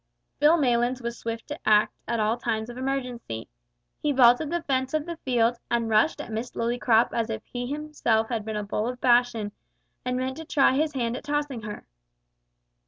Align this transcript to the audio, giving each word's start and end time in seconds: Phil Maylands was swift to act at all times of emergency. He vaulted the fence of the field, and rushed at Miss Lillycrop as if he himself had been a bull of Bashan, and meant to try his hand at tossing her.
Phil 0.39 0.57
Maylands 0.57 0.99
was 0.99 1.15
swift 1.19 1.47
to 1.49 1.59
act 1.63 1.93
at 2.07 2.19
all 2.19 2.35
times 2.35 2.71
of 2.71 2.77
emergency. 2.79 3.47
He 3.99 4.11
vaulted 4.11 4.49
the 4.49 4.63
fence 4.63 4.95
of 4.95 5.05
the 5.05 5.17
field, 5.17 5.59
and 5.69 5.89
rushed 5.89 6.19
at 6.19 6.31
Miss 6.31 6.53
Lillycrop 6.53 7.13
as 7.13 7.29
if 7.29 7.43
he 7.45 7.67
himself 7.67 8.27
had 8.29 8.43
been 8.43 8.55
a 8.57 8.63
bull 8.63 8.87
of 8.87 8.99
Bashan, 8.99 9.51
and 10.03 10.17
meant 10.17 10.37
to 10.37 10.43
try 10.45 10.73
his 10.73 10.93
hand 10.93 11.15
at 11.15 11.23
tossing 11.23 11.61
her. 11.61 11.85